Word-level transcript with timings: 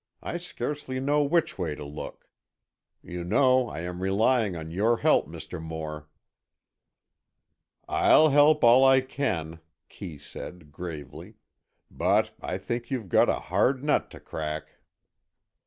I 0.23 0.37
scarcely 0.37 0.99
know 0.99 1.21
which 1.23 1.59
way 1.59 1.75
to 1.75 1.85
look. 1.85 2.27
You 3.03 3.23
know 3.23 3.69
I 3.69 3.81
am 3.81 4.01
relying 4.01 4.55
on 4.55 4.71
your 4.71 4.97
help, 4.97 5.27
Mr. 5.27 5.61
Moore." 5.61 6.07
"I'll 7.87 8.29
help 8.29 8.63
all 8.63 8.83
I 8.83 9.01
can," 9.01 9.59
Kee 9.89 10.17
said, 10.17 10.71
gravely. 10.71 11.35
"But 11.91 12.33
I 12.41 12.57
think 12.57 12.89
you've 12.89 13.09
got 13.09 13.29
a 13.29 13.35
hard 13.51 13.83
nut 13.83 14.09
to 14.09 14.19
crack." 14.19 14.69